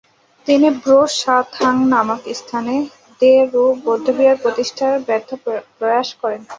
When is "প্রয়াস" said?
5.77-6.09